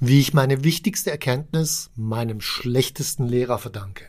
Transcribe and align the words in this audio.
Wie 0.00 0.20
ich 0.20 0.34
meine 0.34 0.64
wichtigste 0.64 1.12
Erkenntnis 1.12 1.90
meinem 1.94 2.40
schlechtesten 2.40 3.28
Lehrer 3.28 3.58
verdanke. 3.58 4.04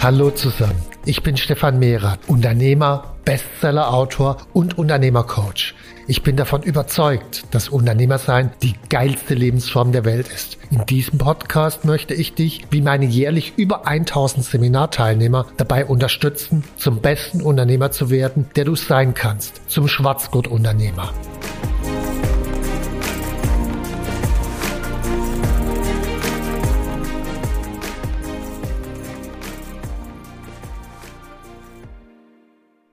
Hallo 0.00 0.30
zusammen, 0.30 0.80
ich 1.04 1.22
bin 1.22 1.36
Stefan 1.36 1.78
Mehrer, 1.78 2.18
Unternehmer, 2.26 3.16
Bestseller-Autor 3.26 4.38
und 4.54 4.78
Unternehmercoach. 4.78 5.74
Ich 6.10 6.22
bin 6.22 6.36
davon 6.36 6.62
überzeugt, 6.62 7.44
dass 7.50 7.68
Unternehmersein 7.68 8.50
die 8.62 8.72
geilste 8.88 9.34
Lebensform 9.34 9.92
der 9.92 10.06
Welt 10.06 10.26
ist. 10.28 10.56
In 10.70 10.86
diesem 10.86 11.18
Podcast 11.18 11.84
möchte 11.84 12.14
ich 12.14 12.32
dich, 12.32 12.62
wie 12.70 12.80
meine 12.80 13.04
jährlich 13.04 13.52
über 13.58 13.86
1000 13.86 14.42
Seminarteilnehmer, 14.42 15.48
dabei 15.58 15.84
unterstützen, 15.84 16.64
zum 16.78 17.02
besten 17.02 17.42
Unternehmer 17.42 17.90
zu 17.90 18.08
werden, 18.08 18.48
der 18.56 18.64
du 18.64 18.74
sein 18.74 19.12
kannst, 19.12 19.60
zum 19.70 19.86
Schwarzgurt-Unternehmer. 19.86 21.12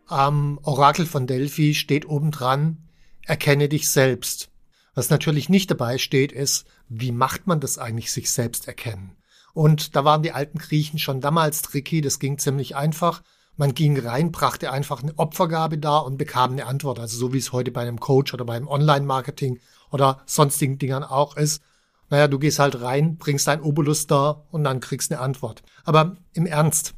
Am 0.08 0.60
Orakel 0.64 1.06
von 1.06 1.28
Delphi 1.28 1.76
steht 1.76 2.10
obendran, 2.10 2.85
erkenne 3.26 3.70
dich 3.70 3.90
selbst. 3.90 4.50
Was 4.94 5.10
natürlich 5.10 5.50
nicht 5.50 5.70
dabei 5.70 5.98
steht, 5.98 6.32
ist, 6.32 6.66
wie 6.88 7.12
macht 7.12 7.48
man 7.48 7.60
das 7.60 7.78
eigentlich, 7.78 8.12
sich 8.12 8.32
selbst 8.32 8.68
erkennen? 8.68 9.18
Und 9.54 9.96
da 9.96 10.06
waren 10.06 10.24
die 10.24 10.32
alten 10.32 10.58
Griechen 10.58 11.00
schon 11.00 11.22
damals 11.22 11.62
tricky, 11.62 12.02
das 12.02 12.20
ging 12.20 12.38
ziemlich 12.38 12.76
einfach. 12.76 13.24
Man 13.58 13.74
ging 13.74 13.98
rein, 13.98 14.32
brachte 14.32 14.72
einfach 14.72 15.02
eine 15.02 15.18
Opfergabe 15.18 15.78
dar 15.78 16.06
und 16.06 16.18
bekam 16.18 16.52
eine 16.52 16.66
Antwort. 16.66 17.00
Also 17.00 17.18
so 17.18 17.34
wie 17.34 17.38
es 17.38 17.54
heute 17.54 17.72
bei 17.72 17.82
einem 17.82 18.00
Coach 18.00 18.34
oder 18.34 18.44
beim 18.44 18.68
Online-Marketing 18.68 19.60
oder 19.92 20.22
sonstigen 20.26 20.78
Dingern 20.78 21.04
auch 21.04 21.38
ist. 21.38 21.62
Naja, 22.10 22.28
du 22.28 22.38
gehst 22.38 22.60
halt 22.60 22.82
rein, 22.82 23.18
bringst 23.18 23.48
dein 23.48 23.62
Obolus 23.62 24.08
da 24.08 24.44
und 24.52 24.64
dann 24.64 24.82
kriegst 24.82 25.12
eine 25.12 25.22
Antwort. 25.22 25.64
Aber 25.86 26.18
im 26.34 26.46
Ernst, 26.46 26.94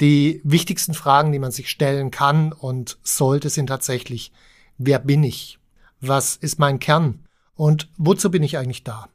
die 0.00 0.40
wichtigsten 0.44 0.94
Fragen, 0.94 1.32
die 1.32 1.38
man 1.38 1.52
sich 1.52 1.70
stellen 1.70 2.10
kann 2.10 2.52
und 2.52 2.98
sollte, 3.02 3.48
sind 3.48 3.68
tatsächlich, 3.68 4.32
wer 4.78 4.98
bin 4.98 5.22
ich? 5.22 5.60
Was 6.02 6.36
ist 6.36 6.58
mein 6.58 6.78
Kern 6.78 7.20
und 7.54 7.88
wozu 7.96 8.30
bin 8.30 8.42
ich 8.42 8.58
eigentlich 8.58 8.84
da? 8.84 9.08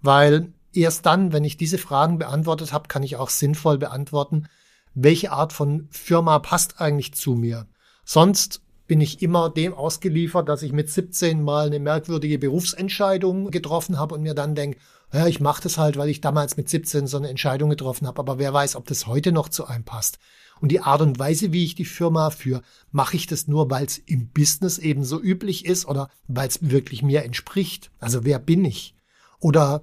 Weil 0.00 0.52
erst 0.72 1.06
dann, 1.06 1.32
wenn 1.32 1.44
ich 1.44 1.56
diese 1.56 1.78
Fragen 1.78 2.18
beantwortet 2.18 2.72
habe, 2.72 2.88
kann 2.88 3.02
ich 3.02 3.16
auch 3.16 3.30
sinnvoll 3.30 3.78
beantworten, 3.78 4.48
welche 4.94 5.32
Art 5.32 5.52
von 5.52 5.88
Firma 5.90 6.38
passt 6.38 6.80
eigentlich 6.80 7.14
zu 7.14 7.34
mir. 7.34 7.66
Sonst 8.04 8.60
bin 8.86 9.00
ich 9.00 9.22
immer 9.22 9.48
dem 9.48 9.74
ausgeliefert, 9.74 10.48
dass 10.48 10.62
ich 10.62 10.72
mit 10.72 10.90
17 10.90 11.42
mal 11.42 11.66
eine 11.66 11.78
merkwürdige 11.78 12.38
Berufsentscheidung 12.38 13.50
getroffen 13.50 13.98
habe 13.98 14.14
und 14.14 14.22
mir 14.22 14.34
dann 14.34 14.54
denke, 14.54 14.78
ja, 15.12 15.26
ich 15.26 15.40
mache 15.40 15.62
das 15.62 15.78
halt, 15.78 15.96
weil 15.96 16.08
ich 16.08 16.20
damals 16.20 16.56
mit 16.56 16.68
17 16.68 17.06
so 17.06 17.16
eine 17.16 17.28
Entscheidung 17.28 17.70
getroffen 17.70 18.06
habe, 18.06 18.18
aber 18.18 18.38
wer 18.38 18.52
weiß, 18.52 18.76
ob 18.76 18.86
das 18.86 19.06
heute 19.06 19.32
noch 19.32 19.48
zu 19.48 19.66
einem 19.66 19.84
passt. 19.84 20.18
Und 20.62 20.68
die 20.68 20.80
Art 20.80 21.00
und 21.00 21.18
Weise, 21.18 21.52
wie 21.52 21.64
ich 21.64 21.74
die 21.74 21.84
Firma 21.84 22.30
führe, 22.30 22.62
mache 22.92 23.16
ich 23.16 23.26
das 23.26 23.48
nur, 23.48 23.68
weil 23.68 23.84
es 23.84 23.98
im 23.98 24.28
Business 24.28 24.78
eben 24.78 25.02
so 25.02 25.20
üblich 25.20 25.64
ist 25.64 25.86
oder 25.86 26.08
weil 26.28 26.46
es 26.46 26.70
wirklich 26.70 27.02
mir 27.02 27.24
entspricht. 27.24 27.90
Also 27.98 28.24
wer 28.24 28.38
bin 28.38 28.64
ich? 28.64 28.94
Oder 29.40 29.82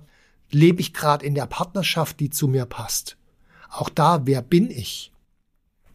lebe 0.51 0.79
ich 0.79 0.93
gerade 0.93 1.25
in 1.25 1.35
der 1.35 1.47
Partnerschaft, 1.47 2.21
die 2.21 2.29
zu 2.29 2.47
mir 2.47 2.65
passt? 2.65 3.17
Auch 3.69 3.89
da, 3.89 4.25
wer 4.25 4.41
bin 4.41 4.71
ich? 4.71 5.11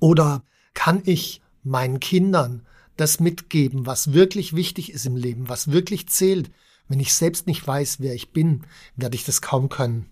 Oder 0.01 0.45
kann 0.75 1.01
ich 1.07 1.41
meinen 1.63 1.99
Kindern 1.99 2.67
das 2.99 3.21
mitgeben, 3.21 3.87
was 3.87 4.13
wirklich 4.13 4.55
wichtig 4.55 4.93
ist 4.93 5.07
im 5.07 5.17
Leben, 5.17 5.49
was 5.49 5.71
wirklich 5.71 6.11
zählt? 6.11 6.51
Wenn 6.89 7.01
ich 7.01 7.15
selbst 7.15 7.47
nicht 7.47 7.67
weiß, 7.67 8.01
wer 8.01 8.15
ich 8.15 8.33
bin, 8.33 8.67
werde 8.97 9.17
ich 9.17 9.25
das 9.25 9.41
kaum 9.41 9.71
können. 9.71 10.11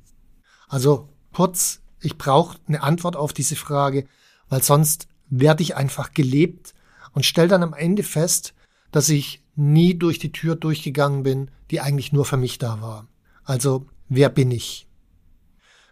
Also 0.66 1.10
kurz, 1.34 1.82
ich 2.00 2.16
brauche 2.16 2.56
eine 2.68 2.82
Antwort 2.82 3.16
auf 3.16 3.34
diese 3.34 3.54
Frage, 3.54 4.06
weil 4.52 4.62
sonst 4.62 5.08
werde 5.30 5.62
ich 5.62 5.76
einfach 5.76 6.12
gelebt 6.12 6.74
und 7.14 7.24
stelle 7.24 7.48
dann 7.48 7.62
am 7.62 7.72
Ende 7.72 8.02
fest, 8.02 8.52
dass 8.90 9.08
ich 9.08 9.42
nie 9.54 9.94
durch 9.94 10.18
die 10.18 10.30
Tür 10.30 10.56
durchgegangen 10.56 11.22
bin, 11.22 11.50
die 11.70 11.80
eigentlich 11.80 12.12
nur 12.12 12.26
für 12.26 12.36
mich 12.36 12.58
da 12.58 12.82
war. 12.82 13.08
Also, 13.44 13.86
wer 14.10 14.28
bin 14.28 14.50
ich? 14.50 14.86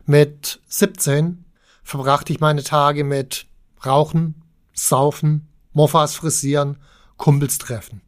Mit 0.05 0.61
17 0.69 1.47
verbrachte 1.83 2.35
ich 2.35 2.41
meine 2.41 2.63
Tage 2.63 3.03
mit 3.03 3.47
Rauchen, 3.83 4.43
Saufen, 4.75 5.49
Moffas 5.73 6.15
frisieren, 6.15 6.77
Kumpels 7.17 7.57
treffen. 7.57 8.03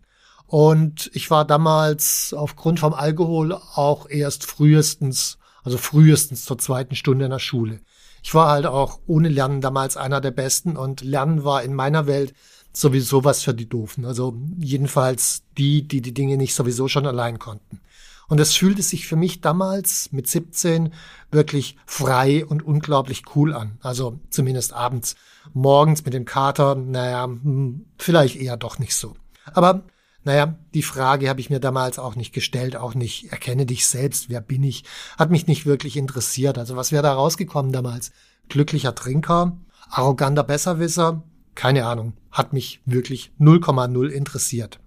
Und 0.45 1.11
ich 1.15 1.31
war 1.31 1.47
damals 1.47 2.35
aufgrund 2.35 2.79
vom 2.79 2.93
Alkohol 2.93 3.55
auch 3.55 4.07
erst 4.07 4.45
frühestens, 4.45 5.39
also 5.65 5.79
frühestens 5.79 6.45
zur 6.45 6.59
zweiten 6.59 6.95
Stunde 6.95 7.25
in 7.25 7.31
der 7.31 7.39
Schule 7.39 7.81
ich 8.23 8.35
war 8.35 8.51
halt 8.51 8.67
auch 8.67 9.01
ohne 9.07 9.29
Lernen 9.29 9.61
damals 9.61 9.97
einer 9.97 10.21
der 10.21 10.31
Besten 10.31 10.77
und 10.77 11.03
Lernen 11.03 11.45
war 11.45 11.63
in 11.63 11.75
meiner 11.75 12.07
Welt 12.07 12.35
sowieso 12.73 13.25
was 13.25 13.43
für 13.43 13.55
die 13.55 13.69
Doofen. 13.69 14.05
Also 14.05 14.35
jedenfalls 14.59 15.43
die, 15.59 15.87
die 15.87 16.01
die 16.01 16.15
Dinge 16.15 16.37
nicht 16.37 16.55
sowieso 16.55 16.89
schon 16.89 17.07
allein 17.07 17.39
konnten. 17.39 17.81
Und 18.29 18.41
es 18.41 18.55
fühlte 18.55 18.81
sich 18.81 19.07
für 19.07 19.17
mich 19.17 19.43
damals 19.43 20.11
mit 20.13 20.27
17 20.27 20.95
wirklich 21.31 21.77
frei 21.85 22.47
und 22.47 22.63
unglaublich 22.63 23.25
cool 23.35 23.53
an. 23.53 23.79
Also 23.83 24.21
zumindest 24.31 24.73
abends. 24.73 25.17
Morgens 25.53 26.05
mit 26.05 26.15
dem 26.15 26.25
Kater, 26.25 26.75
naja, 26.77 27.25
hm, 27.25 27.85
vielleicht 27.99 28.37
eher 28.37 28.57
doch 28.57 28.79
nicht 28.79 28.95
so. 28.95 29.15
Aber 29.53 29.83
naja, 30.25 30.57
die 30.75 30.83
Frage 30.83 31.29
habe 31.29 31.41
ich 31.41 31.51
mir 31.51 31.61
damals 31.61 31.99
auch 31.99 32.15
nicht 32.15 32.33
gestellt, 32.33 32.77
auch 32.77 32.95
nicht, 32.95 33.33
erkenne 33.33 33.67
dich 33.67 33.87
selbst, 33.87 34.29
wer 34.29 34.41
bin 34.41 34.63
ich, 34.63 34.85
hat 35.19 35.31
mich 35.31 35.47
nicht 35.47 35.67
wirklich 35.67 35.97
interessiert. 35.97 36.59
Also 36.59 36.77
was 36.77 36.93
wäre 36.93 37.03
da 37.03 37.15
rausgekommen 37.15 37.73
damals? 37.73 38.13
Glücklicher 38.49 38.95
Trinker, 38.95 39.57
arroganter 39.91 40.45
Besserwisser, 40.45 41.23
keine 41.55 41.87
Ahnung, 41.87 42.15
hat 42.31 42.53
mich 42.53 42.81
wirklich 42.85 43.33
0,0 43.41 44.09
interessiert. 44.09 44.81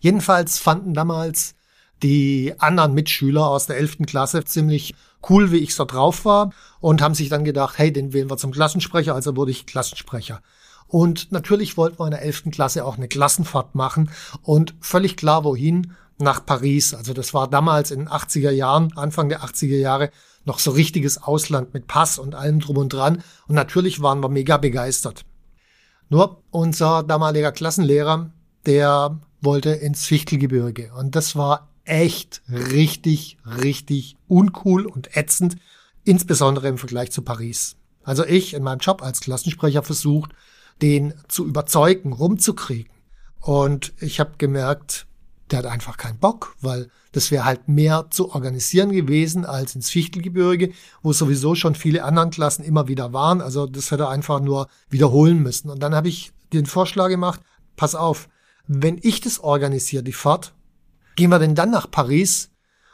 Jedenfalls 0.00 0.58
fanden 0.58 0.94
damals 0.94 1.54
die 2.02 2.54
anderen 2.58 2.92
Mitschüler 2.92 3.46
aus 3.48 3.66
der 3.66 3.78
11. 3.78 3.98
Klasse 4.06 4.44
ziemlich 4.44 4.94
cool, 5.30 5.50
wie 5.50 5.58
ich 5.58 5.74
so 5.74 5.84
drauf 5.86 6.24
war 6.24 6.52
und 6.80 7.00
haben 7.00 7.14
sich 7.14 7.30
dann 7.30 7.44
gedacht, 7.44 7.78
hey, 7.78 7.92
den 7.92 8.12
wählen 8.12 8.28
wir 8.28 8.36
zum 8.36 8.52
Klassensprecher, 8.52 9.14
also 9.14 9.36
wurde 9.36 9.50
ich 9.50 9.64
Klassensprecher. 9.64 10.42
Und 10.94 11.32
natürlich 11.32 11.76
wollten 11.76 11.98
wir 11.98 12.04
in 12.04 12.12
der 12.12 12.22
11. 12.22 12.52
Klasse 12.52 12.84
auch 12.84 12.96
eine 12.96 13.08
Klassenfahrt 13.08 13.74
machen 13.74 14.10
und 14.44 14.76
völlig 14.78 15.16
klar 15.16 15.42
wohin, 15.42 15.94
nach 16.18 16.46
Paris. 16.46 16.94
Also 16.94 17.12
das 17.12 17.34
war 17.34 17.50
damals 17.50 17.90
in 17.90 17.98
den 17.98 18.08
80er 18.08 18.52
Jahren, 18.52 18.96
Anfang 18.96 19.28
der 19.28 19.42
80er 19.42 19.76
Jahre, 19.76 20.10
noch 20.44 20.60
so 20.60 20.70
richtiges 20.70 21.20
Ausland 21.20 21.74
mit 21.74 21.88
Pass 21.88 22.16
und 22.16 22.36
allem 22.36 22.60
drum 22.60 22.76
und 22.76 22.92
dran. 22.92 23.24
Und 23.48 23.56
natürlich 23.56 24.02
waren 24.02 24.22
wir 24.22 24.28
mega 24.28 24.56
begeistert. 24.56 25.24
Nur 26.10 26.44
unser 26.52 27.02
damaliger 27.02 27.50
Klassenlehrer, 27.50 28.30
der 28.64 29.18
wollte 29.40 29.70
ins 29.70 30.06
Fichtelgebirge. 30.06 30.92
Und 30.96 31.16
das 31.16 31.34
war 31.34 31.70
echt 31.84 32.40
richtig, 32.48 33.38
richtig 33.44 34.16
uncool 34.28 34.86
und 34.86 35.16
ätzend, 35.16 35.56
insbesondere 36.04 36.68
im 36.68 36.78
Vergleich 36.78 37.10
zu 37.10 37.22
Paris. 37.22 37.74
Also 38.04 38.24
ich 38.24 38.54
in 38.54 38.62
meinem 38.62 38.78
Job 38.78 39.02
als 39.02 39.18
Klassensprecher 39.18 39.82
versucht, 39.82 40.30
den 40.82 41.14
zu 41.28 41.46
überzeugen, 41.46 42.12
rumzukriegen. 42.12 42.92
Und 43.40 43.92
ich 44.00 44.20
habe 44.20 44.32
gemerkt, 44.38 45.06
der 45.50 45.58
hat 45.58 45.66
einfach 45.66 45.96
keinen 45.96 46.18
Bock, 46.18 46.56
weil 46.60 46.88
das 47.12 47.30
wäre 47.30 47.44
halt 47.44 47.68
mehr 47.68 48.06
zu 48.10 48.32
organisieren 48.32 48.90
gewesen 48.90 49.44
als 49.44 49.74
ins 49.74 49.90
Fichtelgebirge, 49.90 50.72
wo 51.02 51.12
sowieso 51.12 51.54
schon 51.54 51.74
viele 51.74 52.04
anderen 52.04 52.30
Klassen 52.30 52.64
immer 52.64 52.88
wieder 52.88 53.12
waren. 53.12 53.40
Also 53.40 53.66
das 53.66 53.90
hätte 53.90 54.04
er 54.04 54.08
einfach 54.08 54.40
nur 54.40 54.68
wiederholen 54.88 55.42
müssen. 55.42 55.70
Und 55.70 55.80
dann 55.80 55.94
habe 55.94 56.08
ich 56.08 56.32
den 56.52 56.66
Vorschlag 56.66 57.08
gemacht, 57.08 57.40
pass 57.76 57.94
auf, 57.94 58.28
wenn 58.66 58.98
ich 59.02 59.20
das 59.20 59.38
organisiere, 59.40 60.02
die 60.02 60.12
Fahrt, 60.12 60.54
gehen 61.16 61.30
wir 61.30 61.38
denn 61.38 61.54
dann 61.54 61.70
nach 61.70 61.90
Paris? 61.90 62.50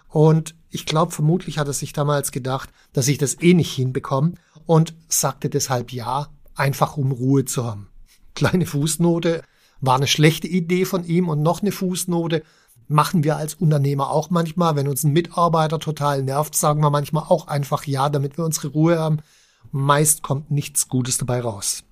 Und 0.08 0.56
ich 0.68 0.86
glaube, 0.86 1.12
vermutlich 1.12 1.58
hat 1.58 1.68
er 1.68 1.72
sich 1.72 1.92
damals 1.92 2.32
gedacht, 2.32 2.70
dass 2.92 3.08
ich 3.08 3.18
das 3.18 3.40
eh 3.40 3.54
nicht 3.54 3.72
hinbekomme 3.72 4.34
und 4.66 4.94
sagte 5.08 5.48
deshalb 5.48 5.92
ja 5.92 6.28
einfach 6.60 6.96
um 6.96 7.10
Ruhe 7.10 7.44
zu 7.44 7.64
haben. 7.64 7.88
Kleine 8.34 8.66
Fußnote, 8.66 9.42
war 9.80 9.96
eine 9.96 10.06
schlechte 10.06 10.46
Idee 10.46 10.84
von 10.84 11.04
ihm 11.04 11.28
und 11.28 11.42
noch 11.42 11.62
eine 11.62 11.72
Fußnote. 11.72 12.42
machen 12.86 13.22
wir 13.22 13.36
als 13.36 13.54
Unternehmer 13.54 14.10
auch 14.10 14.30
manchmal. 14.30 14.74
Wenn 14.76 14.88
uns 14.88 15.04
ein 15.04 15.12
Mitarbeiter 15.12 15.78
total 15.78 16.22
nervt, 16.22 16.56
sagen 16.56 16.82
wir 16.82 16.90
manchmal 16.90 17.24
auch 17.28 17.46
einfach 17.46 17.84
ja, 17.84 18.08
damit 18.08 18.36
wir 18.36 18.44
unsere 18.44 18.68
Ruhe 18.68 18.98
haben. 18.98 19.18
Meist 19.70 20.22
kommt 20.22 20.50
nichts 20.50 20.88
Gutes 20.88 21.16
dabei 21.16 21.40
raus. 21.40 21.84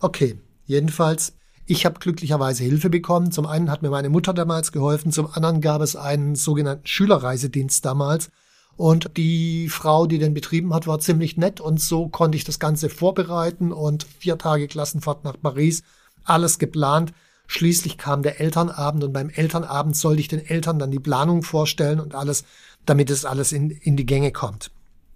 Okay, 0.00 0.38
jedenfalls, 0.66 1.34
ich 1.64 1.86
habe 1.86 2.00
glücklicherweise 2.00 2.64
Hilfe 2.64 2.90
bekommen. 2.90 3.32
Zum 3.32 3.46
einen 3.46 3.70
hat 3.70 3.82
mir 3.82 3.90
meine 3.90 4.10
Mutter 4.10 4.34
damals 4.34 4.72
geholfen, 4.72 5.10
zum 5.10 5.32
anderen 5.32 5.60
gab 5.62 5.80
es 5.80 5.96
einen 5.96 6.34
sogenannten 6.34 6.86
Schülerreisedienst 6.86 7.84
damals. 7.84 8.30
Und 8.76 9.16
die 9.16 9.68
Frau, 9.68 10.06
die 10.06 10.18
den 10.18 10.34
betrieben 10.34 10.74
hat, 10.74 10.86
war 10.86 10.98
ziemlich 10.98 11.36
nett 11.36 11.60
und 11.60 11.80
so 11.80 12.08
konnte 12.08 12.36
ich 12.36 12.44
das 12.44 12.58
Ganze 12.58 12.88
vorbereiten 12.88 13.72
und 13.72 14.04
vier 14.18 14.38
Tage 14.38 14.66
Klassenfahrt 14.66 15.24
nach 15.24 15.36
Paris, 15.40 15.82
alles 16.24 16.58
geplant. 16.58 17.12
Schließlich 17.46 17.98
kam 17.98 18.22
der 18.22 18.40
Elternabend 18.40 19.04
und 19.04 19.12
beim 19.12 19.28
Elternabend 19.28 19.96
sollte 19.96 20.20
ich 20.20 20.28
den 20.28 20.44
Eltern 20.44 20.78
dann 20.78 20.90
die 20.90 21.00
Planung 21.00 21.42
vorstellen 21.42 22.00
und 22.00 22.14
alles, 22.14 22.44
damit 22.86 23.10
es 23.10 23.24
alles 23.24 23.52
in, 23.52 23.70
in 23.70 23.96
die 23.96 24.06
Gänge 24.06 24.32
kommt. 24.32 24.70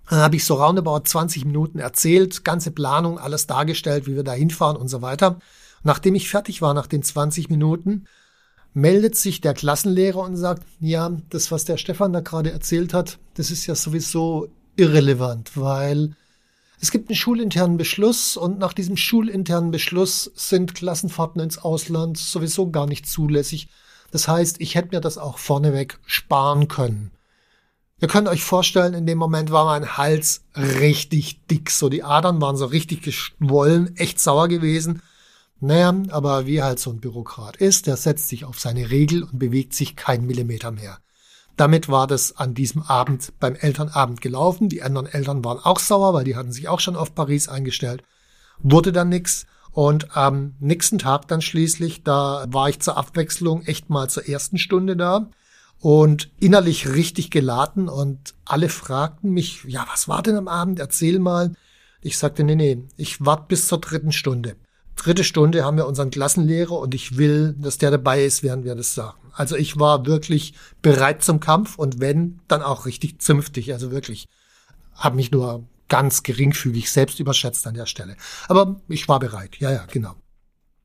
Dann 0.09 0.21
habe 0.21 0.37
ich 0.37 0.45
so 0.45 0.55
roundabout 0.55 1.01
20 1.05 1.45
Minuten 1.47 1.79
erzählt, 1.79 2.45
ganze 2.45 2.71
Planung, 2.71 3.19
alles 3.19 3.47
dargestellt, 3.47 4.07
wie 4.07 4.15
wir 4.15 4.23
da 4.23 4.33
hinfahren 4.33 4.77
und 4.77 4.89
so 4.89 5.03
weiter. 5.03 5.39
Nachdem 5.83 6.15
ich 6.15 6.29
fertig 6.29 6.63
war 6.63 6.75
nach 6.75 6.87
den 6.87 7.03
20 7.03 7.49
Minuten, 7.49 8.07
meldet 8.77 9.17
sich 9.17 9.41
der 9.41 9.55
Klassenlehrer 9.55 10.21
und 10.21 10.37
sagt, 10.37 10.63
ja, 10.81 11.11
das, 11.31 11.51
was 11.51 11.65
der 11.65 11.79
Stefan 11.79 12.13
da 12.13 12.21
gerade 12.21 12.53
erzählt 12.53 12.93
hat, 12.93 13.19
das 13.33 13.51
ist 13.51 13.67
ja 13.67 13.75
sowieso 13.75 14.49
irrelevant, 14.77 15.53
weil 15.55 16.15
es 16.79 16.91
gibt 16.91 17.09
einen 17.09 17.17
schulinternen 17.17 17.79
Beschluss 17.79 18.37
und 18.37 18.59
nach 18.59 18.75
diesem 18.75 18.99
schulinternen 18.99 19.71
Beschluss 19.71 20.31
sind 20.35 20.75
Klassenfahrten 20.75 21.41
ins 21.41 21.57
Ausland 21.57 22.19
sowieso 22.19 22.71
gar 22.71 22.87
nicht 22.87 23.07
zulässig. 23.07 23.69
Das 24.11 24.29
heißt, 24.29 24.61
ich 24.61 24.75
hätte 24.75 24.95
mir 24.95 25.01
das 25.01 25.17
auch 25.17 25.39
vorneweg 25.39 25.99
sparen 26.05 26.69
können. 26.69 27.13
Ihr 27.99 28.09
könnt 28.09 28.29
euch 28.29 28.45
vorstellen, 28.45 28.93
in 28.93 29.07
dem 29.07 29.17
Moment 29.17 29.51
war 29.51 29.65
mein 29.65 29.97
Hals 29.97 30.45
richtig 30.55 31.47
dick. 31.47 31.71
So 31.71 31.89
die 31.89 32.03
Adern 32.03 32.43
waren 32.43 32.59
so 32.59 32.67
richtig 32.67 33.01
geschwollen, 33.01 33.97
echt 33.97 34.21
sauer 34.21 34.49
gewesen. 34.49 35.01
Naja, 35.61 35.95
aber 36.11 36.47
wie 36.47 36.63
halt 36.63 36.79
so 36.79 36.91
ein 36.91 37.01
Bürokrat 37.01 37.57
ist, 37.57 37.87
der 37.87 37.97
setzt 37.97 38.29
sich 38.29 38.45
auf 38.45 38.61
seine 38.61 38.91
Regel 38.91 39.23
und 39.23 39.39
bewegt 39.39 39.75
sich 39.75 39.97
keinen 39.97 40.27
Millimeter 40.27 40.71
mehr. 40.71 40.99
Damit 41.57 41.89
war 41.89 42.07
das 42.07 42.37
an 42.37 42.53
diesem 42.53 42.83
Abend 42.83 43.33
beim 43.41 43.55
Elternabend 43.55 44.21
gelaufen. 44.21 44.69
Die 44.69 44.83
anderen 44.83 45.07
Eltern 45.07 45.43
waren 45.43 45.59
auch 45.59 45.79
sauer, 45.79 46.13
weil 46.13 46.25
die 46.25 46.37
hatten 46.37 46.53
sich 46.53 46.69
auch 46.69 46.81
schon 46.81 46.97
auf 46.97 47.15
Paris 47.15 47.49
eingestellt. 47.49 48.03
Wurde 48.59 48.93
dann 48.93 49.09
nix. 49.09 49.47
Und 49.73 50.17
am 50.17 50.55
nächsten 50.59 50.99
Tag 50.99 51.29
dann 51.29 51.43
schließlich, 51.43 52.03
da 52.03 52.47
war 52.49 52.69
ich 52.69 52.81
zur 52.81 52.97
Abwechslung 52.97 53.63
echt 53.63 53.91
mal 53.91 54.09
zur 54.09 54.29
ersten 54.29 54.59
Stunde 54.59 54.97
da 54.97 55.29
und 55.81 56.31
innerlich 56.41 56.89
richtig 56.89 57.31
geladen 57.31 57.89
und 57.89 58.35
alle 58.47 58.71
fragten 58.71 59.33
mich, 59.33 59.65
ja, 59.65 59.87
was 59.91 60.09
war 60.09 60.23
denn 60.23 60.37
am 60.37 60.49
Abend? 60.49 60.79
Erzähl 60.79 61.19
mal. 61.19 61.55
Ich 62.01 62.17
sagte, 62.19 62.45
nee, 62.45 62.55
nee, 62.55 62.85
ich 62.97 63.25
warte 63.25 63.45
bis 63.49 63.69
zur 63.69 63.81
dritten 63.81 64.13
Stunde. 64.13 64.57
Dritte 64.97 65.25
Stunde 65.25 65.65
haben 65.65 65.77
wir 65.77 65.87
unseren 65.87 66.11
Klassenlehrer 66.11 66.79
und 66.79 66.95
ich 66.95 67.19
will, 67.19 67.55
dass 67.59 67.79
der 67.79 67.91
dabei 67.91 68.25
ist, 68.25 68.43
während 68.43 68.65
wir 68.65 68.75
das 68.75 68.95
sagen. 68.95 69.19
Also 69.33 69.55
ich 69.55 69.79
war 69.79 70.07
wirklich 70.07 70.55
bereit 70.81 71.23
zum 71.23 71.39
Kampf 71.39 71.79
und 71.79 72.01
wenn, 72.01 72.41
dann 72.49 72.63
auch 72.63 72.87
richtig 72.87 73.21
zünftig. 73.21 73.73
Also 73.73 73.91
wirklich, 73.91 74.27
habe 74.95 75.17
mich 75.17 75.31
nur 75.31 75.69
ganz 75.89 76.23
geringfügig 76.23 76.91
selbst 76.91 77.21
überschätzt 77.21 77.67
an 77.67 77.75
der 77.75 77.87
Stelle. 77.87 78.17
Aber 78.49 78.81
ich 78.89 79.09
war 79.09 79.21
bereit. 79.21 79.57
Ja, 79.59 79.71
ja, 79.71 79.85
genau. 79.87 80.15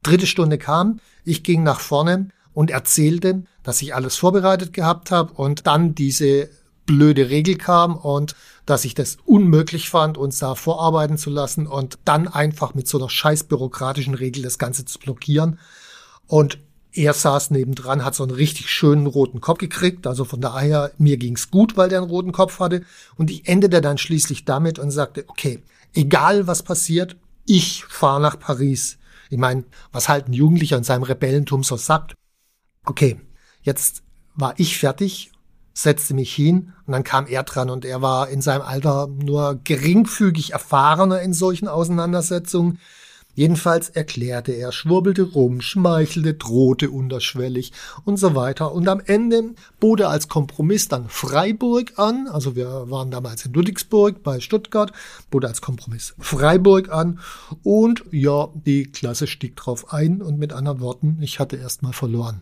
Dritte 0.04 0.28
Stunde 0.28 0.57
kam, 0.57 1.00
ich 1.24 1.44
ging 1.44 1.64
nach 1.64 1.80
vorne 1.80 2.30
und 2.54 2.69
erzählte, 2.69 3.44
dass 3.64 3.81
ich 3.81 3.96
alles 3.96 4.18
vorbereitet 4.18 4.74
gehabt 4.74 5.12
habe 5.12 5.34
und 5.34 5.68
dann 5.68 5.96
diese 5.96 6.50
blöde 6.86 7.30
Regel 7.30 7.56
kam 7.56 7.96
und 7.96 8.36
dass 8.66 8.86
ich 8.86 8.94
das 8.94 9.18
unmöglich 9.25 9.90
fand, 9.90 10.18
uns 10.18 10.40
da 10.40 10.56
vorarbeiten 10.56 11.18
zu 11.18 11.30
lassen 11.30 11.68
und 11.68 12.00
dann 12.06 12.28
einfach 12.28 12.74
mit 12.74 12.88
so 12.88 12.98
einer 12.98 13.10
scheiß 13.10 13.46
bürokratischen 13.46 14.13
Regel 14.13 14.44
das 14.44 14.60
Ganze 14.60 14.86
zu 14.86 15.00
blockieren. 15.00 15.60
Und 16.28 16.60
er 16.94 17.13
saß 17.13 17.52
nebendran, 17.52 18.04
hat 18.04 18.16
so 18.16 18.24
einen 18.24 18.34
richtig 18.34 18.69
schönen 18.69 19.08
roten 19.08 19.42
Kopf 19.42 19.60
gekriegt. 19.60 20.06
Also 20.08 20.25
von 20.25 20.42
daher, 20.42 20.92
mir 20.98 21.18
ging's 21.18 21.50
gut, 21.50 21.78
weil 21.78 21.90
der 21.90 22.02
einen 22.02 22.10
roten 22.10 22.31
Kopf 22.31 22.60
hatte. 22.60 22.84
Und 23.16 23.31
ich 23.31 23.48
endete 23.48 23.81
dann 23.81 23.98
schließlich 23.98 24.46
damit 24.46 24.78
und 24.78 24.92
sagte, 24.92 25.25
okay, 25.28 25.64
egal 25.94 26.48
was 26.48 26.64
passiert, 26.64 27.16
ich 27.46 27.86
fahre 27.86 28.22
nach 28.22 28.40
Paris. 28.40 28.98
Ich 29.30 29.38
meine, 29.38 29.64
was 29.92 30.10
halt 30.10 30.28
ein 30.28 30.34
Jugendlicher 30.34 30.78
in 30.78 30.84
seinem 30.84 31.04
Rebellentum 31.04 31.64
so 31.64 31.78
sagt. 31.78 32.14
Okay, 32.86 33.19
jetzt 33.62 34.04
war 34.36 34.54
ich 34.57 34.78
fertig, 34.78 35.31
setzte 35.73 36.13
mich 36.13 36.33
hin 36.33 36.73
und 36.85 36.94
dann 36.94 37.03
kam 37.03 37.27
er 37.27 37.44
dran 37.44 37.69
und 37.69 37.85
er 37.85 38.01
war 38.01 38.29
in 38.29 38.41
seinem 38.41 38.62
Alter 38.62 39.07
nur 39.07 39.59
geringfügig 39.63 40.53
erfahrener 40.53 41.21
in 41.21 41.33
solchen 41.33 41.68
Auseinandersetzungen. 41.68 42.79
Jedenfalls 43.33 43.89
erklärte 43.89 44.51
er, 44.51 44.71
schwurbelte 44.71 45.23
rum, 45.23 45.62
schmeichelte, 45.62 46.33
drohte 46.33 46.91
unterschwellig 46.91 47.71
und 48.03 48.18
so 48.18 48.35
weiter. 48.35 48.73
Und 48.73 48.89
am 48.89 49.00
Ende 49.00 49.56
bot 49.79 50.01
er 50.01 50.09
als 50.09 50.27
Kompromiss 50.27 50.89
dann 50.89 51.07
Freiburg 51.07 51.97
an. 51.97 52.27
Also 52.27 52.56
wir 52.57 52.91
waren 52.91 53.09
damals 53.09 53.45
in 53.45 53.53
Ludwigsburg 53.53 54.21
bei 54.21 54.41
Stuttgart, 54.41 54.91
bot 55.29 55.45
er 55.45 55.50
als 55.50 55.62
Kompromiss 55.62 56.13
Freiburg 56.19 56.89
an. 56.89 57.19
Und 57.63 58.03
ja, 58.12 58.50
die 58.53 58.83
Klasse 58.83 59.27
stieg 59.27 59.56
drauf 59.56 59.94
ein 59.94 60.21
und 60.21 60.38
mit 60.38 60.51
anderen 60.51 60.81
Worten, 60.81 61.18
ich 61.21 61.39
hatte 61.39 61.56
erstmal 61.56 61.94
verloren. 61.94 62.41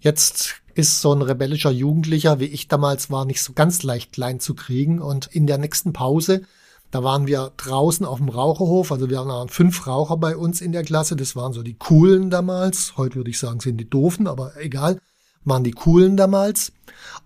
Jetzt 0.00 0.62
ist 0.76 1.00
so 1.00 1.12
ein 1.12 1.22
rebellischer 1.22 1.70
Jugendlicher, 1.70 2.38
wie 2.38 2.44
ich 2.44 2.68
damals 2.68 3.10
war, 3.10 3.24
nicht 3.24 3.42
so 3.42 3.52
ganz 3.52 3.82
leicht 3.82 4.12
klein 4.12 4.38
zu 4.38 4.54
kriegen. 4.54 5.00
Und 5.00 5.26
in 5.26 5.46
der 5.46 5.58
nächsten 5.58 5.92
Pause 5.92 6.42
da 6.90 7.02
waren 7.02 7.26
wir 7.26 7.52
draußen 7.56 8.06
auf 8.06 8.18
dem 8.18 8.28
Raucherhof, 8.28 8.92
also 8.92 9.10
wir 9.10 9.18
waren 9.18 9.48
fünf 9.48 9.86
Raucher 9.86 10.16
bei 10.16 10.36
uns 10.36 10.60
in 10.60 10.72
der 10.72 10.84
Klasse, 10.84 11.16
das 11.16 11.34
waren 11.34 11.52
so 11.52 11.62
die 11.62 11.74
coolen 11.74 12.30
damals. 12.30 12.96
Heute 12.96 13.16
würde 13.16 13.30
ich 13.30 13.38
sagen, 13.38 13.60
sind 13.60 13.78
die 13.78 13.90
doofen, 13.90 14.26
aber 14.26 14.52
egal, 14.56 14.98
waren 15.46 15.64
die 15.64 15.70
coolen 15.70 16.16
damals. 16.18 16.72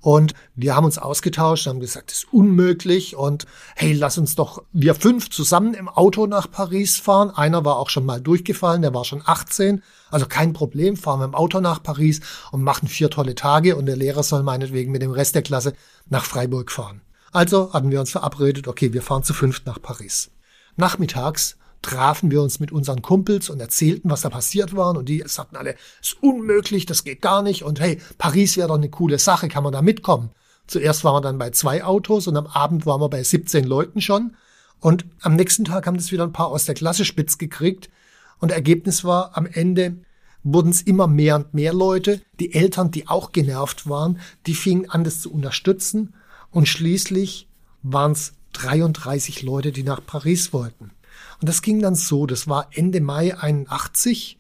Und 0.01 0.35
wir 0.55 0.77
haben 0.77 0.85
uns 0.85 0.99
ausgetauscht, 0.99 1.67
haben 1.67 1.81
gesagt, 1.81 2.11
das 2.11 2.19
ist 2.19 2.33
unmöglich 2.33 3.17
und 3.17 3.47
hey, 3.77 3.93
lass 3.93 4.19
uns 4.19 4.35
doch 4.35 4.63
wir 4.73 4.95
fünf 4.95 5.31
zusammen 5.31 5.75
im 5.75 5.89
Auto 5.89 6.27
nach 6.27 6.51
Paris 6.51 6.97
fahren. 6.97 7.31
Einer 7.31 7.65
war 7.65 7.77
auch 7.77 7.91
schon 7.91 8.07
mal 8.07 8.21
durchgefallen, 8.21 8.83
der 8.83 8.95
war 8.95 9.05
schon 9.05 9.23
18, 9.25 9.83
also 10.11 10.27
kein 10.27 10.53
Problem, 10.53 10.97
fahren 10.97 11.21
wir 11.21 11.27
im 11.27 11.35
Auto 11.35 11.61
nach 11.61 11.83
Paris 11.83 12.21
und 12.51 12.63
machen 12.63 12.89
vier 12.89 13.11
tolle 13.11 13.35
Tage 13.35 13.77
und 13.77 13.87
der 13.87 13.97
Lehrer 13.97 14.23
soll 14.23 14.43
meinetwegen 14.43 14.93
mit 14.93 15.03
dem 15.03 15.11
Rest 15.11 15.35
der 15.35 15.43
Klasse 15.43 15.75
nach 16.09 16.25
Freiburg 16.25 16.71
fahren. 16.71 17.03
Also 17.33 17.73
hatten 17.73 17.91
wir 17.91 18.01
uns 18.01 18.11
verabredet, 18.11 18.69
okay, 18.69 18.93
wir 18.93 19.03
fahren 19.03 19.23
zu 19.23 19.35
fünft 19.35 19.67
nach 19.67 19.81
Paris. 19.81 20.31
Nachmittags 20.77 21.57
trafen 21.83 22.31
wir 22.31 22.43
uns 22.43 22.61
mit 22.61 22.73
unseren 22.73 23.03
Kumpels 23.03 23.51
und 23.51 23.61
erzählten, 23.61 24.11
was 24.11 24.23
da 24.23 24.31
passiert 24.31 24.77
war. 24.77 24.97
Und 24.97 25.09
die 25.09 25.23
sagten 25.27 25.57
alle, 25.57 25.77
ist 26.03 26.23
unmöglich, 26.23 26.87
das 26.87 27.05
geht 27.05 27.23
gar 27.23 27.43
nicht. 27.43 27.65
Und 27.65 27.81
hey, 27.81 27.99
Paris 28.19 28.57
wäre 28.57 28.69
doch 28.69 28.77
eine 28.77 28.91
coole 28.91 29.19
Sache, 29.19 29.49
kann 29.49 29.65
man 29.65 29.73
da 29.73 29.83
mitkommen? 29.83 30.31
Zuerst 30.67 31.03
waren 31.05 31.17
wir 31.17 31.21
dann 31.21 31.39
bei 31.39 31.51
zwei 31.51 31.83
Autos 31.83 32.27
und 32.27 32.37
am 32.37 32.47
Abend 32.47 32.87
waren 32.87 33.01
wir 33.01 33.09
bei 33.09 33.23
17 33.23 33.65
Leuten 33.65 34.01
schon. 34.01 34.37
Und 34.79 35.05
am 35.21 35.35
nächsten 35.35 35.65
Tag 35.65 35.87
haben 35.87 35.97
das 35.97 36.13
wieder 36.13 36.25
ein 36.25 36.33
paar 36.33 36.49
aus 36.49 36.65
der 36.65 36.75
Klasse 36.75 37.05
spitz 37.05 37.39
gekriegt. 37.39 37.91
Und 38.39 38.53
Ergebnis 38.53 39.05
war, 39.05 39.37
am 39.37 39.47
Ende 39.47 39.97
wurden 40.43 40.71
es 40.71 40.83
immer 40.83 41.07
mehr 41.07 41.37
und 41.37 41.55
mehr 41.55 41.75
Leute. 41.75 42.23
Die 42.39 42.55
Eltern, 42.55 42.91
die 42.91 43.09
auch 43.09 43.33
genervt 43.33 43.89
waren, 43.89 44.21
die 44.47 44.55
fingen 44.55 44.89
an, 44.89 45.05
das 45.05 45.21
zu 45.21 45.33
unterstützen. 45.33 46.15
Und 46.51 46.69
schließlich 46.69 47.49
waren 47.83 48.13
es 48.13 48.33
33 48.53 49.43
Leute, 49.43 49.73
die 49.73 49.83
nach 49.83 50.05
Paris 50.05 50.53
wollten. 50.53 50.93
Und 51.41 51.49
das 51.49 51.63
ging 51.63 51.81
dann 51.81 51.95
so, 51.95 52.27
das 52.27 52.49
war 52.49 52.69
Ende 52.73 53.01
Mai 53.01 53.37
81. 53.37 54.39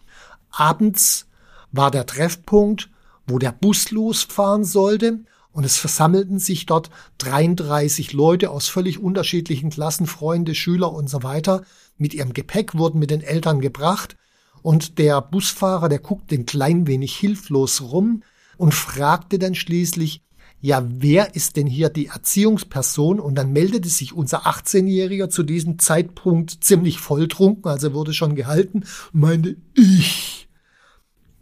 Abends 0.50 1.26
war 1.72 1.90
der 1.90 2.06
Treffpunkt, 2.06 2.90
wo 3.26 3.38
der 3.38 3.52
Bus 3.52 3.90
losfahren 3.90 4.64
sollte. 4.64 5.20
Und 5.52 5.64
es 5.64 5.78
versammelten 5.78 6.38
sich 6.38 6.66
dort 6.66 6.90
33 7.18 8.12
Leute 8.12 8.50
aus 8.50 8.68
völlig 8.68 9.00
unterschiedlichen 9.00 9.70
Klassen, 9.70 10.06
Freunde, 10.06 10.54
Schüler 10.54 10.92
und 10.92 11.10
so 11.10 11.22
weiter. 11.22 11.64
Mit 11.96 12.14
ihrem 12.14 12.32
Gepäck 12.32 12.76
wurden 12.76 13.00
mit 13.00 13.10
den 13.10 13.22
Eltern 13.22 13.60
gebracht. 13.60 14.16
Und 14.62 14.98
der 14.98 15.20
Busfahrer, 15.22 15.88
der 15.88 15.98
guckte 15.98 16.34
ein 16.34 16.46
klein 16.46 16.86
wenig 16.86 17.16
hilflos 17.16 17.80
rum 17.80 18.22
und 18.58 18.74
fragte 18.74 19.38
dann 19.38 19.54
schließlich, 19.54 20.22
ja, 20.60 20.84
wer 20.86 21.34
ist 21.34 21.56
denn 21.56 21.66
hier 21.66 21.88
die 21.88 22.06
Erziehungsperson? 22.06 23.18
Und 23.18 23.34
dann 23.36 23.52
meldete 23.52 23.88
sich 23.88 24.12
unser 24.12 24.46
18-Jähriger 24.46 25.30
zu 25.30 25.42
diesem 25.42 25.78
Zeitpunkt 25.78 26.62
ziemlich 26.62 26.98
volltrunken, 26.98 27.70
also 27.70 27.94
wurde 27.94 28.12
schon 28.12 28.34
gehalten, 28.34 28.84
meinte, 29.12 29.56
ich. 29.74 30.48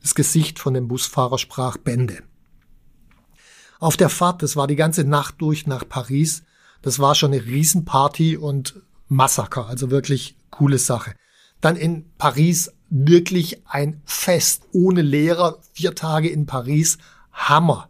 Das 0.01 0.15
Gesicht 0.15 0.59
von 0.61 0.75
dem 0.75 0.89
Busfahrer 0.89 1.39
sprach 1.39 1.77
Bände. 1.77 2.23
Auf 3.81 3.97
der 3.97 4.09
Fahrt, 4.09 4.43
das 4.43 4.57
war 4.57 4.67
die 4.67 4.77
ganze 4.77 5.05
Nacht 5.05 5.37
durch 5.39 5.67
nach 5.67 5.89
Paris, 5.89 6.45
das 6.83 6.99
war 6.99 7.15
schon 7.15 7.33
eine 7.33 7.45
Riesenparty 7.45 8.37
und 8.37 8.81
Massaker, 9.09 9.67
also 9.67 9.91
wirklich 9.91 10.37
coole 10.51 10.79
Sache. 10.79 11.15
Dann 11.61 11.77
in 11.77 12.05
Paris 12.19 12.73
wirklich 12.89 13.67
ein 13.67 14.01
Fest 14.05 14.63
ohne 14.73 15.03
Lehrer, 15.03 15.59
vier 15.73 15.95
Tage 15.95 16.29
in 16.29 16.47
Paris, 16.47 16.99
Hammer. 17.33 17.88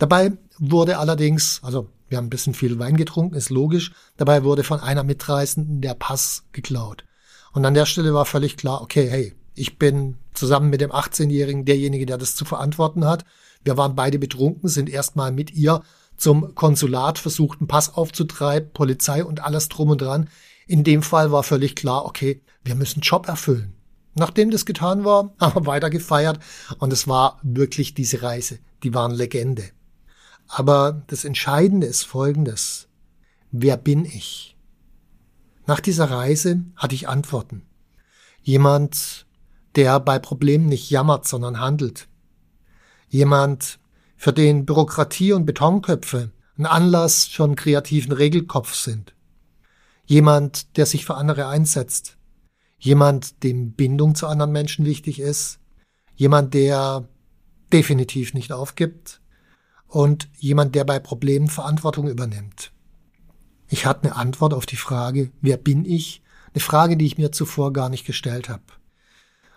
Dabei 0.00 0.32
wurde 0.58 0.96
allerdings, 0.96 1.60
also 1.62 1.90
wir 2.08 2.16
haben 2.16 2.26
ein 2.26 2.30
bisschen 2.30 2.54
viel 2.54 2.78
Wein 2.78 2.96
getrunken, 2.96 3.34
ist 3.34 3.50
logisch, 3.50 3.92
dabei 4.16 4.44
wurde 4.44 4.64
von 4.64 4.80
einer 4.80 5.04
Mitreisenden 5.04 5.82
der 5.82 5.92
Pass 5.92 6.44
geklaut. 6.52 7.04
Und 7.52 7.66
an 7.66 7.74
der 7.74 7.84
Stelle 7.84 8.14
war 8.14 8.24
völlig 8.24 8.56
klar, 8.56 8.80
okay, 8.80 9.06
hey, 9.10 9.34
ich 9.54 9.78
bin 9.78 10.16
zusammen 10.32 10.70
mit 10.70 10.80
dem 10.80 10.90
18-Jährigen 10.90 11.66
derjenige, 11.66 12.06
der 12.06 12.16
das 12.16 12.34
zu 12.34 12.46
verantworten 12.46 13.04
hat. 13.04 13.26
Wir 13.62 13.76
waren 13.76 13.94
beide 13.94 14.18
betrunken, 14.18 14.70
sind 14.70 14.88
erstmal 14.88 15.32
mit 15.32 15.52
ihr 15.52 15.82
zum 16.16 16.54
Konsulat, 16.54 17.18
versucht 17.18 17.60
einen 17.60 17.68
Pass 17.68 17.94
aufzutreiben, 17.94 18.70
Polizei 18.72 19.22
und 19.22 19.44
alles 19.44 19.68
drum 19.68 19.90
und 19.90 20.00
dran. 20.00 20.30
In 20.66 20.82
dem 20.82 21.02
Fall 21.02 21.30
war 21.30 21.42
völlig 21.42 21.76
klar, 21.76 22.06
okay, 22.06 22.40
wir 22.64 22.74
müssen 22.74 23.00
Job 23.02 23.28
erfüllen. 23.28 23.74
Nachdem 24.14 24.50
das 24.50 24.64
getan 24.64 25.04
war, 25.04 25.34
haben 25.40 25.56
wir 25.56 25.66
weiter 25.66 25.90
gefeiert 25.90 26.38
und 26.78 26.90
es 26.90 27.06
war 27.06 27.38
wirklich 27.42 27.92
diese 27.92 28.22
Reise, 28.22 28.60
die 28.82 28.94
waren 28.94 29.12
Legende. 29.12 29.64
Aber 30.52 31.04
das 31.06 31.24
Entscheidende 31.24 31.86
ist 31.86 32.02
Folgendes. 32.02 32.88
Wer 33.52 33.76
bin 33.76 34.04
ich? 34.04 34.56
Nach 35.66 35.78
dieser 35.78 36.10
Reise 36.10 36.64
hatte 36.74 36.96
ich 36.96 37.08
Antworten. 37.08 37.62
Jemand, 38.42 39.26
der 39.76 40.00
bei 40.00 40.18
Problemen 40.18 40.66
nicht 40.66 40.90
jammert, 40.90 41.28
sondern 41.28 41.60
handelt. 41.60 42.08
Jemand, 43.08 43.78
für 44.16 44.32
den 44.32 44.66
Bürokratie 44.66 45.32
und 45.32 45.46
Betonköpfe 45.46 46.32
ein 46.58 46.66
Anlass 46.66 47.30
einen 47.38 47.54
kreativen 47.54 48.12
Regelkopf 48.12 48.74
sind. 48.74 49.14
Jemand, 50.04 50.76
der 50.76 50.84
sich 50.84 51.06
für 51.06 51.14
andere 51.14 51.46
einsetzt. 51.46 52.18
Jemand, 52.76 53.44
dem 53.44 53.72
Bindung 53.72 54.16
zu 54.16 54.26
anderen 54.26 54.50
Menschen 54.50 54.84
wichtig 54.84 55.20
ist. 55.20 55.60
Jemand, 56.16 56.54
der 56.54 57.08
definitiv 57.72 58.34
nicht 58.34 58.52
aufgibt. 58.52 59.19
Und 59.90 60.28
jemand, 60.38 60.74
der 60.74 60.84
bei 60.84 60.98
Problemen 60.98 61.48
Verantwortung 61.48 62.08
übernimmt. 62.08 62.72
Ich 63.68 63.86
hatte 63.86 64.04
eine 64.04 64.16
Antwort 64.16 64.54
auf 64.54 64.64
die 64.64 64.76
Frage, 64.76 65.30
wer 65.40 65.56
bin 65.56 65.84
ich? 65.84 66.22
Eine 66.54 66.60
Frage, 66.60 66.96
die 66.96 67.06
ich 67.06 67.18
mir 67.18 67.32
zuvor 67.32 67.72
gar 67.72 67.88
nicht 67.88 68.06
gestellt 68.06 68.48
habe. 68.48 68.62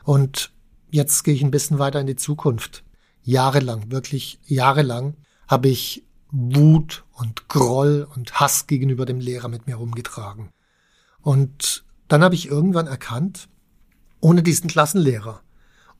Und 0.03 0.51
jetzt 0.89 1.23
gehe 1.23 1.33
ich 1.33 1.43
ein 1.43 1.51
bisschen 1.51 1.79
weiter 1.79 2.01
in 2.01 2.07
die 2.07 2.15
Zukunft. 2.15 2.83
Jahrelang, 3.23 3.91
wirklich 3.91 4.39
jahrelang, 4.45 5.15
habe 5.47 5.69
ich 5.69 6.03
Wut 6.31 7.05
und 7.13 7.47
Groll 7.47 8.07
und 8.15 8.39
Hass 8.39 8.65
gegenüber 8.65 9.05
dem 9.05 9.19
Lehrer 9.19 9.47
mit 9.47 9.67
mir 9.67 9.75
rumgetragen. 9.75 10.49
Und 11.21 11.85
dann 12.07 12.23
habe 12.23 12.35
ich 12.35 12.47
irgendwann 12.47 12.87
erkannt, 12.87 13.49
ohne 14.19 14.41
diesen 14.41 14.67
Klassenlehrer, 14.67 15.41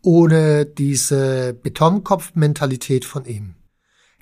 ohne 0.01 0.65
diese 0.65 1.53
Betonkopf-Mentalität 1.53 3.05
von 3.05 3.25
ihm, 3.25 3.55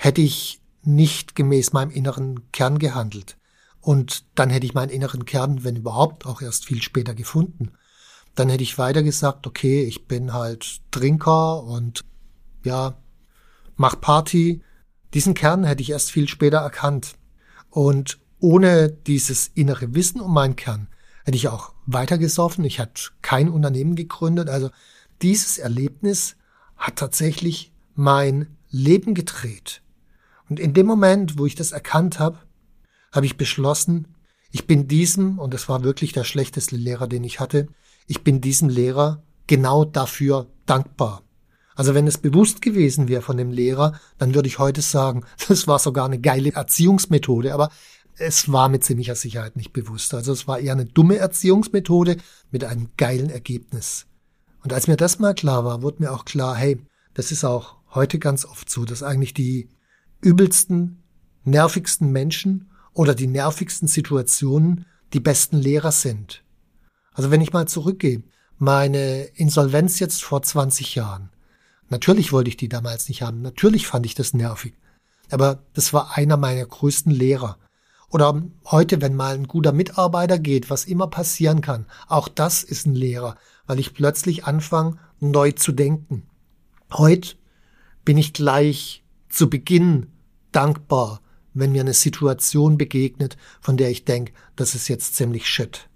hätte 0.01 0.21
ich 0.21 0.59
nicht 0.81 1.35
gemäß 1.35 1.73
meinem 1.73 1.91
inneren 1.91 2.51
Kern 2.51 2.79
gehandelt. 2.79 3.37
Und 3.81 4.25
dann 4.33 4.49
hätte 4.49 4.65
ich 4.65 4.73
meinen 4.73 4.89
inneren 4.89 5.25
Kern, 5.25 5.63
wenn 5.63 5.75
überhaupt, 5.75 6.25
auch 6.25 6.41
erst 6.41 6.65
viel 6.65 6.81
später 6.81 7.13
gefunden. 7.13 7.73
Dann 8.33 8.49
hätte 8.49 8.63
ich 8.63 8.79
weiter 8.79 9.03
gesagt, 9.03 9.45
okay, 9.45 9.83
ich 9.83 10.07
bin 10.07 10.33
halt 10.33 10.81
Trinker 10.89 11.61
und 11.61 12.03
ja, 12.63 12.97
mach 13.75 14.01
Party. 14.01 14.63
Diesen 15.13 15.35
Kern 15.35 15.65
hätte 15.65 15.83
ich 15.83 15.91
erst 15.91 16.09
viel 16.09 16.27
später 16.27 16.57
erkannt. 16.57 17.13
Und 17.69 18.17
ohne 18.39 18.89
dieses 18.89 19.51
innere 19.53 19.93
Wissen 19.93 20.19
um 20.19 20.33
meinen 20.33 20.55
Kern 20.55 20.87
hätte 21.25 21.37
ich 21.37 21.47
auch 21.47 21.73
weitergesoffen. 21.85 22.65
Ich 22.65 22.79
hätte 22.79 23.11
kein 23.21 23.49
Unternehmen 23.49 23.95
gegründet. 23.95 24.49
Also 24.49 24.71
dieses 25.21 25.59
Erlebnis 25.59 26.37
hat 26.75 26.95
tatsächlich 26.95 27.71
mein 27.93 28.57
Leben 28.71 29.13
gedreht. 29.13 29.83
Und 30.51 30.59
in 30.59 30.73
dem 30.73 30.85
Moment, 30.85 31.39
wo 31.39 31.45
ich 31.45 31.55
das 31.55 31.71
erkannt 31.71 32.19
habe, 32.19 32.37
habe 33.13 33.25
ich 33.25 33.37
beschlossen, 33.37 34.17
ich 34.51 34.67
bin 34.67 34.85
diesem, 34.85 35.39
und 35.39 35.53
das 35.53 35.69
war 35.69 35.81
wirklich 35.85 36.11
der 36.11 36.25
schlechteste 36.25 36.75
Lehrer, 36.75 37.07
den 37.07 37.23
ich 37.23 37.39
hatte, 37.39 37.69
ich 38.05 38.25
bin 38.25 38.41
diesem 38.41 38.67
Lehrer 38.67 39.23
genau 39.47 39.85
dafür 39.85 40.47
dankbar. 40.65 41.23
Also 41.73 41.93
wenn 41.93 42.05
es 42.05 42.17
bewusst 42.17 42.61
gewesen 42.61 43.07
wäre 43.07 43.21
von 43.21 43.37
dem 43.37 43.49
Lehrer, 43.49 43.97
dann 44.17 44.35
würde 44.35 44.49
ich 44.49 44.59
heute 44.59 44.81
sagen, 44.81 45.23
das 45.47 45.69
war 45.69 45.79
sogar 45.79 46.03
eine 46.03 46.19
geile 46.19 46.51
Erziehungsmethode, 46.51 47.53
aber 47.53 47.69
es 48.17 48.51
war 48.51 48.67
mit 48.67 48.83
ziemlicher 48.83 49.15
Sicherheit 49.15 49.55
nicht 49.55 49.71
bewusst. 49.71 50.13
Also 50.13 50.33
es 50.33 50.49
war 50.49 50.59
eher 50.59 50.73
eine 50.73 50.85
dumme 50.85 51.15
Erziehungsmethode 51.15 52.17
mit 52.51 52.65
einem 52.65 52.89
geilen 52.97 53.29
Ergebnis. 53.29 54.05
Und 54.65 54.73
als 54.73 54.87
mir 54.87 54.97
das 54.97 55.17
mal 55.17 55.33
klar 55.33 55.63
war, 55.63 55.81
wurde 55.81 56.03
mir 56.03 56.11
auch 56.11 56.25
klar, 56.25 56.57
hey, 56.57 56.77
das 57.13 57.31
ist 57.31 57.45
auch 57.45 57.77
heute 57.95 58.19
ganz 58.19 58.43
oft 58.43 58.69
so, 58.69 58.83
dass 58.83 59.01
eigentlich 59.01 59.33
die 59.33 59.69
übelsten, 60.21 61.03
nervigsten 61.43 62.11
Menschen 62.11 62.69
oder 62.93 63.15
die 63.15 63.27
nervigsten 63.27 63.87
Situationen 63.87 64.85
die 65.13 65.19
besten 65.19 65.57
Lehrer 65.57 65.91
sind. 65.91 66.43
Also 67.13 67.31
wenn 67.31 67.41
ich 67.41 67.53
mal 67.53 67.67
zurückgehe, 67.67 68.23
meine 68.57 69.23
Insolvenz 69.35 69.99
jetzt 69.99 70.23
vor 70.23 70.41
20 70.41 70.95
Jahren. 70.95 71.31
Natürlich 71.89 72.31
wollte 72.31 72.49
ich 72.49 72.57
die 72.57 72.69
damals 72.69 73.09
nicht 73.09 73.21
haben. 73.21 73.41
Natürlich 73.41 73.87
fand 73.87 74.05
ich 74.05 74.15
das 74.15 74.33
nervig. 74.33 74.75
Aber 75.29 75.63
das 75.73 75.93
war 75.93 76.15
einer 76.15 76.37
meiner 76.37 76.65
größten 76.65 77.11
Lehrer. 77.11 77.57
Oder 78.09 78.41
heute, 78.65 79.01
wenn 79.01 79.15
mal 79.15 79.35
ein 79.35 79.47
guter 79.47 79.71
Mitarbeiter 79.71 80.37
geht, 80.37 80.69
was 80.69 80.85
immer 80.85 81.07
passieren 81.07 81.61
kann, 81.61 81.85
auch 82.07 82.27
das 82.27 82.63
ist 82.63 82.85
ein 82.85 82.95
Lehrer, 82.95 83.37
weil 83.65 83.79
ich 83.79 83.93
plötzlich 83.93 84.45
anfange, 84.45 84.97
neu 85.19 85.51
zu 85.51 85.71
denken. 85.71 86.23
Heute 86.91 87.35
bin 88.03 88.17
ich 88.17 88.33
gleich 88.33 89.00
zu 89.31 89.49
Beginn 89.49 90.07
dankbar, 90.51 91.21
wenn 91.53 91.71
mir 91.71 91.81
eine 91.81 91.93
Situation 91.93 92.77
begegnet, 92.77 93.37
von 93.59 93.77
der 93.77 93.89
ich 93.89 94.05
denke, 94.05 94.33
das 94.55 94.75
ist 94.75 94.87
jetzt 94.87 95.15
ziemlich 95.15 95.47
shit. 95.47 95.89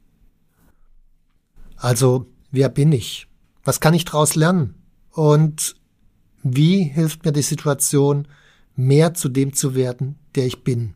Also, 1.75 2.27
wer 2.51 2.70
bin 2.70 2.92
ich? 2.92 3.27
Was 3.63 3.80
kann 3.80 3.94
ich 3.94 4.06
daraus 4.06 4.36
lernen? 4.36 4.75
Und 5.12 5.75
wie 6.44 6.84
hilft 6.84 7.25
mir 7.25 7.32
die 7.32 7.42
Situation, 7.42 8.27
mehr 8.75 9.13
zu 9.13 9.30
dem 9.30 9.54
zu 9.54 9.75
werden, 9.75 10.18
der 10.36 10.46
ich 10.46 10.63
bin? 10.63 10.94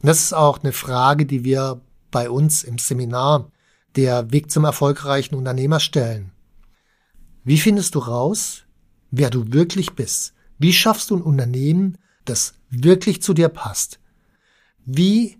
Und 0.00 0.06
das 0.06 0.22
ist 0.22 0.32
auch 0.32 0.62
eine 0.62 0.72
Frage, 0.72 1.26
die 1.26 1.44
wir 1.44 1.80
bei 2.10 2.30
uns 2.30 2.64
im 2.64 2.78
Seminar 2.78 3.50
der 3.96 4.30
Weg 4.32 4.50
zum 4.50 4.64
erfolgreichen 4.64 5.34
Unternehmer 5.34 5.80
stellen. 5.80 6.32
Wie 7.44 7.58
findest 7.58 7.94
du 7.94 8.00
raus, 8.00 8.64
wer 9.10 9.30
du 9.30 9.52
wirklich 9.52 9.92
bist? 9.94 10.34
Wie 10.58 10.72
schaffst 10.72 11.10
du 11.10 11.16
ein 11.16 11.22
Unternehmen, 11.22 11.98
das 12.24 12.54
wirklich 12.70 13.22
zu 13.22 13.32
dir 13.32 13.48
passt? 13.48 14.00
Wie 14.84 15.38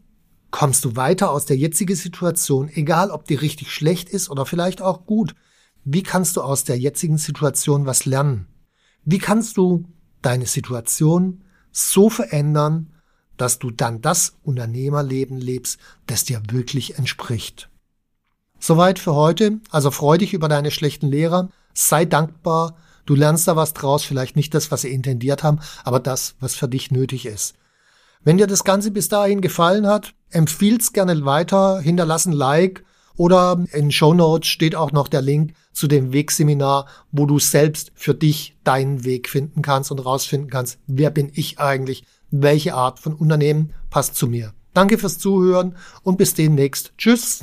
kommst 0.50 0.84
du 0.84 0.96
weiter 0.96 1.30
aus 1.30 1.44
der 1.44 1.56
jetzigen 1.56 1.96
Situation, 1.96 2.68
egal 2.68 3.10
ob 3.10 3.26
die 3.26 3.34
richtig 3.34 3.72
schlecht 3.72 4.08
ist 4.08 4.30
oder 4.30 4.46
vielleicht 4.46 4.80
auch 4.80 5.04
gut? 5.06 5.34
Wie 5.84 6.02
kannst 6.02 6.36
du 6.36 6.42
aus 6.42 6.64
der 6.64 6.78
jetzigen 6.78 7.18
Situation 7.18 7.86
was 7.86 8.04
lernen? 8.04 8.46
Wie 9.04 9.18
kannst 9.18 9.56
du 9.56 9.86
deine 10.22 10.46
Situation 10.46 11.42
so 11.72 12.10
verändern, 12.10 12.92
dass 13.36 13.58
du 13.58 13.70
dann 13.70 14.00
das 14.00 14.36
Unternehmerleben 14.42 15.38
lebst, 15.38 15.78
das 16.06 16.24
dir 16.24 16.42
wirklich 16.50 16.98
entspricht? 16.98 17.70
Soweit 18.58 18.98
für 18.98 19.14
heute. 19.14 19.60
Also 19.70 19.90
freu 19.90 20.18
dich 20.18 20.34
über 20.34 20.48
deine 20.48 20.70
schlechten 20.70 21.08
Lehrer, 21.08 21.48
sei 21.74 22.04
dankbar, 22.04 22.76
Du 23.08 23.14
lernst 23.14 23.48
da 23.48 23.56
was 23.56 23.72
draus, 23.72 24.04
vielleicht 24.04 24.36
nicht 24.36 24.52
das, 24.52 24.70
was 24.70 24.82
sie 24.82 24.92
intendiert 24.92 25.42
haben, 25.42 25.60
aber 25.82 25.98
das, 25.98 26.34
was 26.40 26.54
für 26.54 26.68
dich 26.68 26.90
nötig 26.90 27.24
ist. 27.24 27.54
Wenn 28.22 28.36
dir 28.36 28.46
das 28.46 28.64
Ganze 28.64 28.90
bis 28.90 29.08
dahin 29.08 29.40
gefallen 29.40 29.86
hat, 29.86 30.12
empfiehl's 30.28 30.92
gerne 30.92 31.24
weiter, 31.24 31.80
hinterlass 31.80 32.26
ein 32.26 32.32
Like 32.32 32.84
oder 33.16 33.64
in 33.72 33.90
Show 33.90 34.12
Notes 34.12 34.50
steht 34.50 34.74
auch 34.76 34.92
noch 34.92 35.08
der 35.08 35.22
Link 35.22 35.54
zu 35.72 35.86
dem 35.88 36.12
Wegseminar, 36.12 36.84
wo 37.10 37.24
du 37.24 37.38
selbst 37.38 37.92
für 37.94 38.12
dich 38.12 38.58
deinen 38.62 39.04
Weg 39.04 39.30
finden 39.30 39.62
kannst 39.62 39.90
und 39.90 40.00
rausfinden 40.00 40.50
kannst, 40.50 40.78
wer 40.86 41.08
bin 41.08 41.32
ich 41.32 41.58
eigentlich, 41.58 42.04
welche 42.30 42.74
Art 42.74 42.98
von 42.98 43.14
Unternehmen 43.14 43.72
passt 43.88 44.16
zu 44.16 44.26
mir. 44.26 44.52
Danke 44.74 44.98
fürs 44.98 45.18
Zuhören 45.18 45.76
und 46.02 46.18
bis 46.18 46.34
demnächst. 46.34 46.92
Tschüss. 46.98 47.42